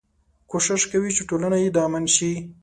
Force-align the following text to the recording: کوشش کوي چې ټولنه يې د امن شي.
کوشش 0.51 0.81
کوي 0.91 1.09
چې 1.17 1.23
ټولنه 1.29 1.57
يې 1.63 1.69
د 1.75 1.77
امن 1.87 2.05
شي. 2.15 2.31